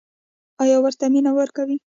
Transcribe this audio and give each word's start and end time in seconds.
ایا 0.61 0.77
ورته 0.83 1.05
مینه 1.13 1.31
ورکوئ؟ 1.35 1.75